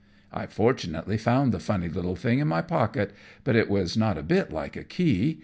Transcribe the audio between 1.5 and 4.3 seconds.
the funny little thing in my pocket, but it was not a